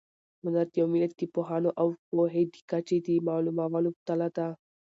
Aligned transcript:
هنر 0.43 0.65
د 0.71 0.75
یو 0.79 0.87
ملت 0.93 1.11
د 1.17 1.21
پوهانو 1.33 1.69
او 1.81 1.87
پوهې 2.09 2.43
د 2.53 2.55
کچې 2.69 2.97
د 3.05 3.07
معلومولو 3.27 3.89
تله 4.07 4.27
ده. 4.37 4.47